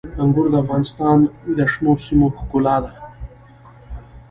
انګور 0.21 0.47
د 0.51 0.55
افغانستان 0.63 1.17
د 1.57 1.59
شنو 1.71 1.93
سیمو 2.05 2.27
ښکلا 2.37 2.77
ده. 2.83 2.91